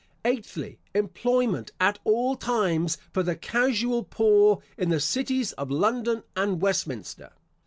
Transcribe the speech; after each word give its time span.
Eighthly, 0.25 0.79
Employment, 0.95 1.73
at 1.79 1.99
all 2.05 2.35
times, 2.35 2.97
for 3.13 3.21
the 3.21 3.35
casual 3.35 4.01
poor 4.03 4.63
in 4.75 4.89
the 4.89 4.99
cities 4.99 5.51
of 5.51 5.69
London 5.69 6.23
and 6.35 6.59
Westminster. 6.59 7.33